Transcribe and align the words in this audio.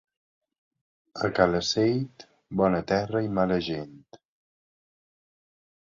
A 1.27 1.29
Calaceit, 1.41 2.27
bona 2.65 2.83
terra 2.95 3.25
i 3.29 3.33
mala 3.39 3.61
gent. 3.71 3.97